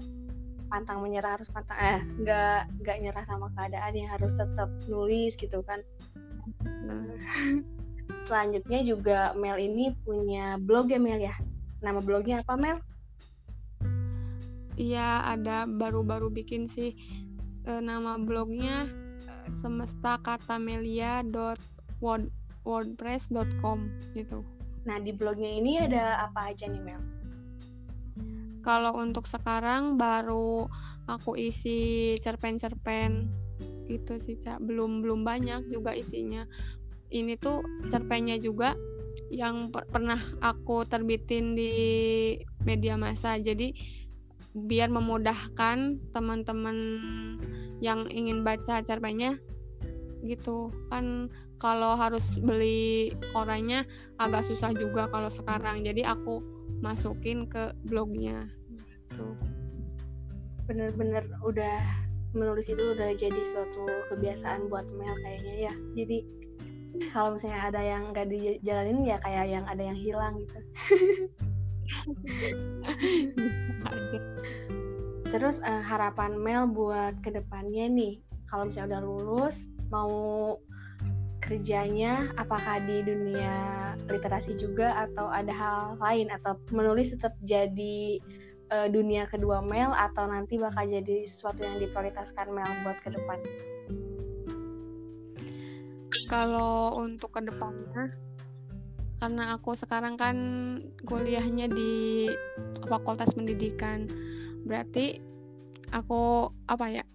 pantang 0.70 1.02
menyerah 1.02 1.40
harus 1.40 1.50
pantang 1.50 1.80
eh 1.82 2.00
nggak 2.22 2.60
nggak 2.86 2.98
nyerah 3.02 3.24
sama 3.26 3.50
keadaan 3.58 3.96
ya 3.98 4.08
harus 4.14 4.32
tetap 4.38 4.70
nulis 4.86 5.34
gitu 5.34 5.64
kan 5.66 5.82
nah. 6.86 7.10
selanjutnya 8.30 8.80
juga 8.86 9.20
Mel 9.34 9.58
ini 9.58 9.90
punya 10.06 10.62
blog 10.62 10.94
ya 10.94 11.02
Mel 11.02 11.18
ya. 11.18 11.34
Nama 11.82 11.98
blognya 11.98 12.46
apa 12.46 12.54
Mel? 12.54 12.78
Iya 14.78 15.26
ada 15.26 15.66
baru-baru 15.66 16.30
bikin 16.30 16.70
sih 16.70 16.94
e, 17.66 17.72
nama 17.82 18.22
blognya 18.22 18.86
semesta 19.50 20.22
kata 20.22 20.62
wordpress.com 22.64 23.80
gitu. 24.14 24.46
Nah 24.86 24.98
di 25.02 25.12
blognya 25.12 25.50
ini 25.50 25.82
ada 25.82 26.30
apa 26.30 26.54
aja 26.54 26.70
nih 26.70 26.86
Mel? 26.86 27.02
Kalau 28.70 28.94
untuk 29.02 29.26
sekarang 29.26 29.98
baru 29.98 30.70
aku 31.10 31.34
isi 31.34 32.14
cerpen-cerpen 32.22 33.26
itu 33.90 34.22
sih 34.22 34.38
cak 34.38 34.62
belum 34.62 35.02
belum 35.02 35.26
banyak 35.26 35.74
juga 35.74 35.98
isinya. 35.98 36.46
Ini 37.10 37.34
tuh 37.42 37.66
cerpennya 37.90 38.38
juga 38.38 38.78
yang 39.34 39.74
per 39.74 39.90
pernah 39.90 40.22
aku 40.38 40.86
terbitin 40.86 41.58
di 41.58 41.74
media 42.62 42.94
massa. 42.94 43.42
Jadi 43.42 43.74
biar 44.54 44.94
memudahkan 44.94 46.14
teman-teman 46.14 46.78
yang 47.82 48.06
ingin 48.14 48.46
baca 48.46 48.86
cerpennya 48.86 49.42
gitu. 50.22 50.70
Kan 50.94 51.34
kalau 51.58 51.98
harus 51.98 52.38
beli 52.38 53.10
orangnya 53.34 53.82
agak 54.22 54.46
susah 54.46 54.70
juga 54.78 55.10
kalau 55.10 55.34
sekarang. 55.34 55.82
Jadi 55.82 56.06
aku 56.06 56.38
masukin 56.86 57.50
ke 57.50 57.74
blognya 57.90 58.59
tuh 59.20 59.36
bener-bener 60.70 61.26
udah 61.44 61.82
menulis 62.38 62.70
itu 62.70 62.94
udah 62.94 63.10
jadi 63.18 63.42
suatu 63.42 63.90
kebiasaan 64.14 64.70
buat 64.70 64.86
Mel 64.94 65.18
kayaknya 65.26 65.70
ya. 65.70 65.74
Jadi 65.98 66.18
kalau 67.10 67.34
misalnya 67.38 67.74
ada 67.74 67.82
yang 67.82 68.14
gak 68.14 68.30
dijalanin 68.30 69.02
ya 69.06 69.18
kayak 69.26 69.46
yang 69.50 69.66
ada 69.66 69.82
yang 69.82 69.98
hilang 69.98 70.38
gitu. 70.46 70.60
Terus 75.30 75.62
uh, 75.62 75.82
harapan 75.82 76.38
Mel 76.38 76.70
buat 76.70 77.18
ke 77.26 77.34
depannya 77.34 77.90
nih 77.90 78.22
kalau 78.50 78.70
misalnya 78.70 78.98
udah 78.98 79.02
lulus 79.06 79.70
mau 79.90 80.54
kerjanya 81.42 82.30
apakah 82.38 82.78
di 82.86 83.02
dunia 83.02 83.98
literasi 84.06 84.54
juga 84.54 84.94
atau 85.10 85.30
ada 85.34 85.50
hal 85.50 85.98
lain? 85.98 86.30
Atau 86.30 86.62
menulis 86.70 87.10
tetap 87.14 87.34
jadi 87.42 88.22
uh, 88.70 88.88
dunia 88.88 89.26
kedua 89.26 89.62
Mel 89.66 89.92
atau 89.92 90.30
nanti 90.30 90.58
bakal 90.58 90.88
jadi 90.88 91.26
sesuatu 91.26 91.66
yang 91.66 91.82
diprioritaskan 91.82 92.54
Mel 92.54 92.70
buat 92.86 92.98
ke 93.02 93.10
depan? 93.14 93.40
Kalau 96.30 96.98
untuk 97.02 97.34
ke 97.34 97.42
depannya, 97.42 98.14
karena 99.18 99.58
aku 99.58 99.74
sekarang 99.74 100.16
kan 100.16 100.38
kuliahnya 101.10 101.68
di 101.70 102.30
Fakultas 102.86 103.34
Pendidikan, 103.34 104.06
berarti 104.64 105.18
aku 105.90 106.54
apa 106.70 106.86
ya? 107.02 107.06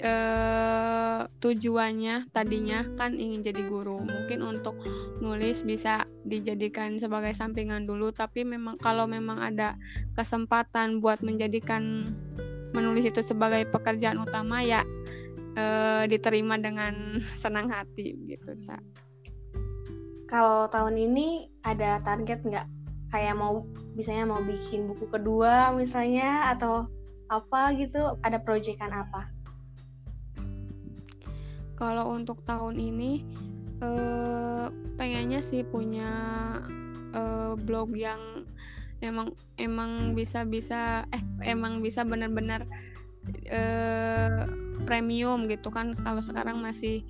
Eh, 0.00 1.20
tujuannya 1.40 2.30
tadinya 2.32 2.84
kan 2.96 3.16
ingin 3.16 3.40
jadi 3.40 3.62
guru. 3.66 4.00
Mungkin 4.02 4.44
untuk 4.44 4.76
nulis 5.20 5.64
bisa 5.64 6.04
dijadikan 6.24 7.00
sebagai 7.00 7.32
sampingan 7.32 7.84
dulu 7.88 8.12
tapi 8.12 8.44
memang 8.44 8.76
kalau 8.80 9.08
memang 9.08 9.40
ada 9.40 9.74
kesempatan 10.14 11.00
buat 11.00 11.20
menjadikan 11.24 12.04
menulis 12.74 13.08
itu 13.08 13.24
sebagai 13.24 13.64
pekerjaan 13.72 14.20
utama 14.20 14.60
ya 14.60 14.84
eh, 15.56 16.04
diterima 16.10 16.60
dengan 16.60 17.18
senang 17.42 17.72
hati 17.72 18.16
gitu 18.28 18.52
cak 18.66 19.06
kalau 20.26 20.66
tahun 20.66 20.98
ini 20.98 21.46
ada 21.62 22.02
target 22.02 22.42
nggak? 22.42 22.66
Kayak 23.14 23.38
mau 23.38 23.62
misalnya 23.94 24.26
mau 24.26 24.42
bikin 24.42 24.90
buku 24.90 25.06
kedua 25.06 25.70
misalnya 25.72 26.50
atau 26.52 26.90
apa 27.30 27.74
gitu 27.78 28.18
ada 28.22 28.38
proyekan 28.42 28.90
apa 28.90 29.35
kalau 31.76 32.16
untuk 32.16 32.40
tahun 32.48 32.80
ini 32.80 33.22
eh, 33.84 34.66
pengennya 34.96 35.44
sih 35.44 35.62
punya 35.62 36.10
eh, 37.12 37.52
blog 37.54 37.92
yang 37.94 38.48
emang 39.04 39.36
emang 39.60 40.16
bisa 40.16 40.48
bisa 40.48 41.04
eh 41.12 41.22
emang 41.44 41.84
bisa 41.84 42.02
benar-benar 42.02 42.64
eh, 43.46 44.48
premium 44.88 45.44
gitu 45.46 45.68
kan. 45.68 45.92
Kalau 45.92 46.24
sekarang 46.24 46.64
masih 46.64 47.04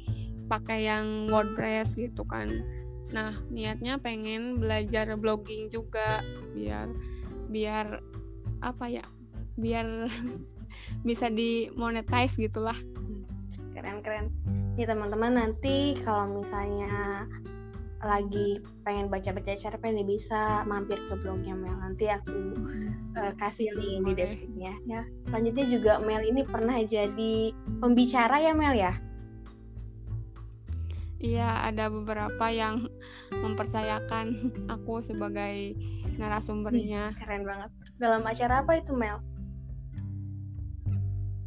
pakai 0.51 0.87
yang 0.91 1.31
WordPress 1.31 1.95
gitu 1.95 2.27
kan. 2.27 2.51
Nah 3.15 3.35
niatnya 3.55 4.03
pengen 4.03 4.59
belajar 4.59 5.15
blogging 5.15 5.71
juga 5.71 6.27
biar 6.55 6.91
biar 7.47 8.03
apa 8.59 8.91
ya 8.91 9.07
biar 9.55 10.11
bisa 11.07 11.31
dimonetize 11.31 12.37
gitulah 12.39 12.77
keren 13.77 14.01
keren 14.01 14.27
nih 14.81 14.89
teman-teman 14.89 15.37
nanti 15.37 16.01
kalau 16.01 16.41
misalnya 16.41 17.29
lagi 18.05 18.61
pengen 18.85 19.09
baca-baca 19.09 19.57
cerpen 19.57 19.97
nih 19.97 20.07
bisa 20.07 20.65
mampir 20.69 21.01
ke 21.09 21.15
blognya 21.21 21.57
Mel 21.57 21.77
nanti 21.81 22.09
aku 22.09 22.57
uh, 23.17 23.33
kasih 23.41 23.73
link 23.77 24.09
di 24.09 24.13
deskripsinya 24.17 24.75
ya 24.89 25.03
selanjutnya 25.29 25.65
juga 25.69 25.93
Mel 26.01 26.25
ini 26.25 26.45
pernah 26.45 26.77
jadi 26.85 27.53
pembicara 27.81 28.41
ya 28.41 28.53
Mel 28.57 28.77
ya 28.77 28.95
Iya, 31.17 31.73
ada 31.73 31.89
beberapa 31.89 32.53
yang 32.53 32.93
mempercayakan 33.33 34.53
aku 34.77 35.01
sebagai 35.01 35.73
narasumbernya. 36.21 37.17
Keren 37.17 37.49
banget. 37.49 37.73
Dalam 37.97 38.21
acara 38.21 38.61
apa 38.61 38.77
itu, 38.77 38.93
Mel? 38.93 39.25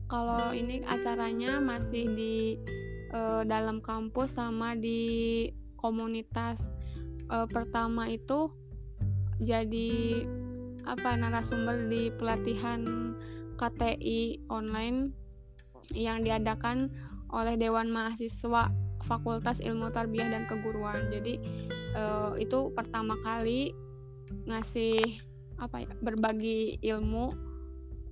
Kalau 0.09 0.49
ini 0.51 0.81
acaranya 0.89 1.61
masih 1.61 2.09
di 2.17 2.57
uh, 3.13 3.45
dalam 3.45 3.79
kampus 3.79 4.41
sama 4.41 4.73
di 4.73 5.45
komunitas 5.77 6.73
uh, 7.29 7.45
pertama 7.45 8.09
itu 8.09 8.49
jadi 9.39 10.25
apa 10.83 11.15
narasumber 11.15 11.87
di 11.87 12.09
pelatihan 12.17 13.13
KTI 13.55 14.49
online 14.49 15.13
yang 15.93 16.25
diadakan 16.25 16.89
oleh 17.29 17.55
Dewan 17.55 17.93
Mahasiswa 17.93 18.73
Fakultas 19.05 19.61
Ilmu 19.61 19.93
Tarbiyah 19.93 20.33
dan 20.33 20.43
Keguruan. 20.49 21.07
Jadi 21.13 21.37
uh, 21.93 22.33
itu 22.35 22.73
pertama 22.73 23.15
kali 23.21 23.71
ngasih 24.49 25.01
apa 25.59 25.83
ya 25.83 25.91
berbagi 25.99 26.79
ilmu 26.79 27.48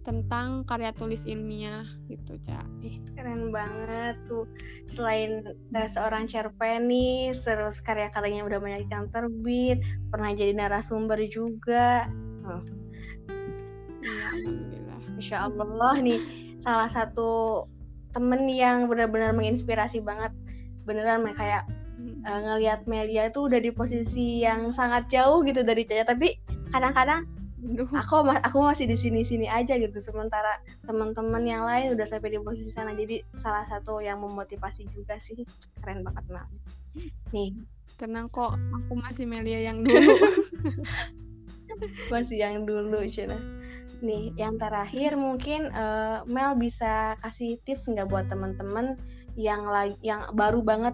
tentang 0.08 0.63
karya 0.63 0.96
tulis 0.96 1.28
ilmiah 1.28 1.84
gitu 2.08 2.39
cak 2.39 2.63
Ih, 2.80 3.04
keren 3.12 3.52
banget 3.52 4.15
tuh. 4.32 4.48
Selain 4.88 5.43
uh, 5.76 5.89
seorang 5.91 6.32
cerpenis 6.32 7.43
terus 7.43 7.84
karya-karyanya 7.84 8.48
udah 8.48 8.63
banyak 8.63 8.88
yang 8.88 9.12
terbit 9.12 9.84
pernah 10.08 10.32
jadi 10.32 10.56
narasumber 10.56 11.20
juga. 11.28 12.08
Oh. 12.48 12.63
Insya 15.20 15.52
Allah 15.52 16.00
nih 16.00 16.24
salah 16.63 16.88
satu 16.88 17.67
temen 18.15 18.48
yang 18.48 18.88
benar-benar 18.88 19.36
menginspirasi 19.36 20.00
banget. 20.00 20.32
Beneran 20.88 21.28
kayak 21.36 21.67
uh, 22.24 22.39
ngelihat 22.48 22.88
Melia 22.88 23.28
itu 23.28 23.52
udah 23.52 23.60
di 23.60 23.76
posisi 23.76 24.39
yang 24.39 24.72
sangat 24.72 25.12
jauh 25.12 25.43
gitu 25.43 25.67
dari 25.67 25.84
Caca. 25.84 26.15
Tapi 26.15 26.39
kadang-kadang 26.72 27.28
aku 27.92 28.16
aku 28.24 28.58
masih 28.64 28.88
di 28.88 28.98
sini 28.98 29.22
sini 29.28 29.48
aja 29.50 29.76
gitu 29.76 30.00
sementara 30.00 30.60
teman-teman 30.88 31.44
yang 31.44 31.64
lain 31.68 31.94
udah 31.94 32.08
sampai 32.08 32.34
di 32.34 32.40
posisi 32.40 32.72
sana. 32.72 32.96
Jadi 32.96 33.22
salah 33.40 33.68
satu 33.68 34.00
yang 34.00 34.24
memotivasi 34.24 34.88
juga 34.92 35.20
sih. 35.20 35.44
Keren 35.84 36.02
banget 36.08 36.26
mas 36.32 36.50
nih. 37.36 37.54
Tenang 37.98 38.30
kok 38.30 38.54
aku 38.54 38.94
masih 38.98 39.26
Melia 39.26 39.74
yang 39.74 39.82
dulu. 39.82 40.16
Masih 42.10 42.42
yang 42.42 42.64
dulu 42.64 43.04
cina 43.06 43.38
nih 44.02 44.30
yang 44.38 44.62
terakhir 44.62 45.18
mungkin 45.18 45.74
uh, 45.74 46.22
Mel 46.30 46.54
bisa 46.54 47.18
kasih 47.26 47.58
tips 47.66 47.90
nggak 47.90 48.10
buat 48.10 48.26
teman-teman 48.30 48.98
yang 49.38 49.66
lagi 49.66 49.98
yang 50.06 50.26
baru 50.38 50.62
banget 50.62 50.94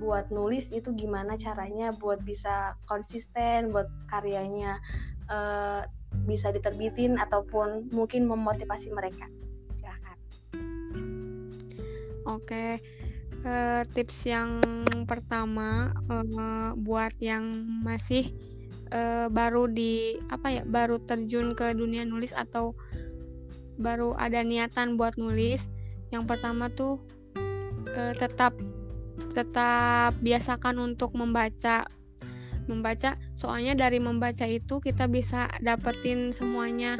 buat 0.00 0.32
nulis 0.32 0.72
itu 0.72 0.92
gimana 0.96 1.36
caranya 1.36 1.92
buat 1.92 2.24
bisa 2.24 2.76
konsisten 2.88 3.72
buat 3.72 3.88
karyanya? 4.08 4.80
Uh, 5.28 5.84
bisa 6.30 6.54
diterbitin 6.54 7.18
ataupun 7.18 7.90
mungkin 7.90 8.30
memotivasi 8.30 8.94
mereka. 8.94 9.26
Silahkan. 9.74 10.16
Oke 12.30 12.78
uh, 13.44 13.82
tips 13.92 14.28
yang 14.28 14.60
pertama 15.08 15.92
uh, 16.08 16.72
buat 16.76 17.12
yang 17.20 17.66
masih 17.84 18.32
uh, 18.92 19.26
baru 19.32 19.68
di 19.70 20.18
apa 20.28 20.60
ya 20.60 20.62
baru 20.64 21.00
terjun 21.02 21.56
ke 21.56 21.72
dunia 21.72 22.04
nulis 22.04 22.36
atau 22.36 22.76
baru 23.80 24.12
ada 24.20 24.44
niatan 24.44 25.00
buat 25.00 25.16
nulis 25.16 25.72
yang 26.12 26.28
pertama 26.28 26.68
tuh 26.68 27.00
uh, 27.96 28.12
tetap 28.16 28.52
tetap 29.32 30.16
biasakan 30.20 30.92
untuk 30.92 31.14
membaca 31.16 31.86
membaca. 32.70 33.18
Soalnya 33.34 33.74
dari 33.74 33.98
membaca 33.98 34.46
itu 34.46 34.78
kita 34.78 35.10
bisa 35.10 35.50
dapetin 35.58 36.30
semuanya. 36.30 36.94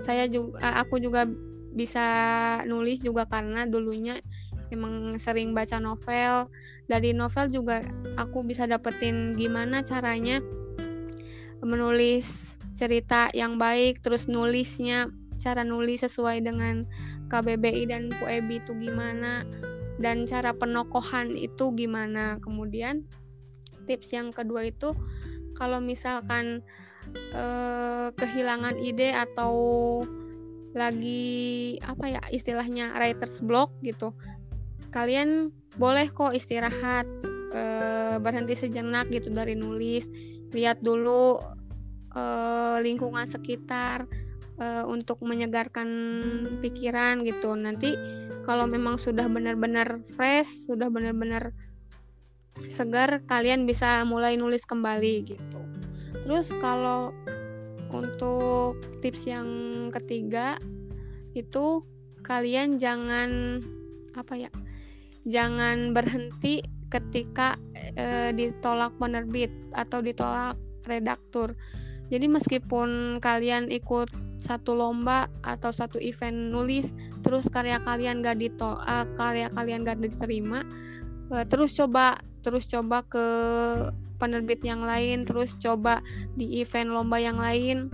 Saya 0.00 0.26
juga 0.26 0.58
aku 0.80 0.96
juga 0.98 1.28
bisa 1.72 2.04
nulis 2.64 3.04
juga 3.04 3.28
karena 3.28 3.68
dulunya 3.68 4.16
emang 4.72 5.20
sering 5.20 5.52
baca 5.52 5.76
novel. 5.76 6.48
Dari 6.88 7.12
novel 7.12 7.52
juga 7.52 7.84
aku 8.16 8.40
bisa 8.42 8.64
dapetin 8.64 9.36
gimana 9.36 9.84
caranya 9.84 10.40
menulis 11.62 12.58
cerita 12.74 13.30
yang 13.36 13.60
baik 13.60 14.02
terus 14.02 14.26
nulisnya 14.26 15.12
cara 15.38 15.62
nulis 15.62 16.02
sesuai 16.02 16.42
dengan 16.42 16.88
KBBI 17.30 17.86
dan 17.86 18.10
PUEB 18.10 18.48
itu 18.64 18.72
gimana 18.76 19.46
dan 20.02 20.26
cara 20.26 20.50
penokohan 20.50 21.38
itu 21.38 21.70
gimana. 21.78 22.42
Kemudian 22.42 23.06
tips 23.84 24.14
yang 24.14 24.28
kedua 24.30 24.66
itu 24.66 24.94
kalau 25.58 25.78
misalkan 25.78 26.64
eh, 27.34 28.08
kehilangan 28.14 28.78
ide 28.80 29.12
atau 29.12 29.54
lagi 30.72 31.76
apa 31.84 32.08
ya 32.08 32.22
istilahnya 32.32 32.96
writers 32.96 33.44
block 33.44 33.68
gitu 33.84 34.16
kalian 34.88 35.52
boleh 35.76 36.08
kok 36.08 36.36
istirahat 36.36 37.04
eh, 37.52 38.16
berhenti 38.20 38.56
sejenak 38.56 39.08
gitu 39.12 39.32
dari 39.32 39.56
nulis 39.56 40.08
lihat 40.52 40.84
dulu 40.84 41.40
eh, 42.12 42.76
lingkungan 42.84 43.24
sekitar 43.24 44.04
eh, 44.60 44.84
untuk 44.84 45.20
menyegarkan 45.24 45.88
pikiran 46.60 47.24
gitu. 47.24 47.56
Nanti 47.56 47.96
kalau 48.44 48.68
memang 48.68 49.00
sudah 49.00 49.26
benar-benar 49.26 50.04
fresh 50.12 50.68
sudah 50.68 50.92
benar-benar 50.92 51.56
segar 52.66 53.24
kalian 53.26 53.66
bisa 53.66 54.02
mulai 54.06 54.38
nulis 54.38 54.66
kembali 54.66 55.14
gitu. 55.26 55.60
Terus 56.22 56.54
kalau 56.62 57.10
untuk 57.92 58.80
tips 59.04 59.28
yang 59.28 59.48
ketiga 59.92 60.56
itu 61.36 61.84
kalian 62.24 62.80
jangan 62.80 63.60
apa 64.16 64.34
ya 64.36 64.50
jangan 65.28 65.96
berhenti 65.96 66.60
ketika 66.92 67.56
e, 67.74 68.36
ditolak 68.36 68.92
penerbit 69.00 69.50
atau 69.72 70.04
ditolak 70.04 70.60
redaktur. 70.84 71.56
Jadi 72.12 72.28
meskipun 72.28 73.16
kalian 73.24 73.72
ikut 73.72 74.12
satu 74.42 74.74
lomba 74.74 75.30
atau 75.46 75.70
satu 75.70 76.02
event 76.02 76.50
nulis 76.50 76.92
terus 77.22 77.46
karya 77.46 77.78
kalian 77.86 78.26
gak 78.26 78.42
ditolak 78.42 78.82
uh, 78.82 79.06
karya 79.14 79.46
kalian 79.54 79.86
gak 79.86 80.02
diterima 80.02 80.66
uh, 81.30 81.46
terus 81.46 81.78
coba 81.78 82.18
terus 82.42 82.66
coba 82.68 83.06
ke 83.06 83.26
penerbit 84.18 84.62
yang 84.62 84.86
lain 84.86 85.26
terus 85.26 85.58
coba 85.58 85.98
di 86.38 86.62
event 86.62 86.94
lomba 86.94 87.18
yang 87.18 87.38
lain. 87.38 87.90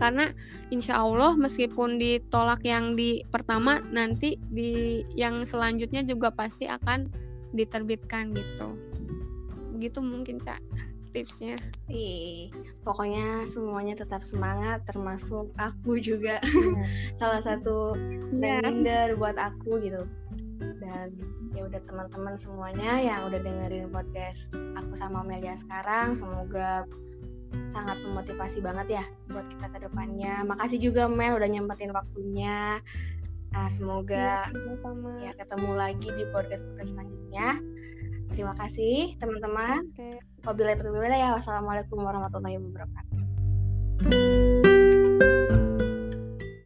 Karena 0.00 0.32
insya 0.72 0.98
Allah 0.98 1.36
meskipun 1.36 2.00
ditolak 2.00 2.64
yang 2.66 2.98
di 2.98 3.22
pertama 3.28 3.78
nanti 3.92 4.40
di 4.50 5.04
yang 5.14 5.44
selanjutnya 5.46 6.02
juga 6.02 6.32
pasti 6.32 6.66
akan 6.66 7.06
diterbitkan 7.52 8.32
gitu. 8.34 8.74
Begitu 9.76 9.98
mungkin 10.00 10.40
cak 10.40 10.58
tipsnya. 11.12 11.60
Ih, 11.92 12.48
pokoknya 12.82 13.44
semuanya 13.44 13.94
tetap 13.94 14.24
semangat 14.24 14.82
termasuk 14.88 15.52
aku 15.60 16.00
juga. 16.00 16.40
Yeah. 16.40 16.88
salah 17.20 17.40
satu 17.44 17.94
yeah. 18.34 18.64
reminder 18.64 19.14
buat 19.20 19.36
aku 19.36 19.78
gitu. 19.84 20.08
Dan 20.80 21.14
ya 21.52 21.62
udah 21.68 21.80
teman-teman 21.84 22.34
semuanya 22.36 23.00
yang 23.00 23.28
udah 23.28 23.40
dengerin 23.40 23.92
podcast 23.92 24.48
aku 24.76 24.96
sama 24.96 25.20
Melia 25.24 25.56
sekarang 25.56 26.16
semoga 26.16 26.88
sangat 27.72 28.00
memotivasi 28.00 28.64
banget 28.64 29.00
ya 29.00 29.04
buat 29.28 29.44
kita 29.44 29.66
ke 29.68 29.78
depannya. 29.84 30.40
Makasih 30.48 30.80
juga 30.80 31.04
Mel 31.08 31.36
udah 31.36 31.48
nyempetin 31.48 31.92
waktunya. 31.92 32.80
Nah, 33.52 33.68
semoga 33.68 34.48
ya, 34.48 35.28
ya 35.28 35.32
ketemu 35.36 35.70
lagi 35.76 36.08
di 36.08 36.24
podcast 36.32 36.64
podcast 36.72 36.96
selanjutnya. 36.96 37.60
Terima 38.32 38.56
kasih 38.56 39.12
teman-teman. 39.20 39.92
Okay. 39.92 40.16
wabillahi 40.42 40.74
taufiq 40.78 41.06
ya 41.06 41.38
wassalamualaikum 41.38 42.02
warahmatullahi 42.02 42.58
wabarakatuh 42.58 43.22